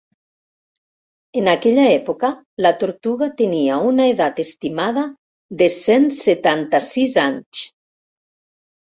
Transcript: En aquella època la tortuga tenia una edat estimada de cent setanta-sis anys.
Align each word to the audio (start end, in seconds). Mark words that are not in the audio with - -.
En 1.41 1.49
aquella 1.49 1.83
època 1.97 2.31
la 2.65 2.71
tortuga 2.83 3.27
tenia 3.41 3.75
una 3.89 4.07
edat 4.13 4.41
estimada 4.45 5.03
de 5.61 5.69
cent 5.77 6.09
setanta-sis 6.21 7.15
anys. 7.27 7.63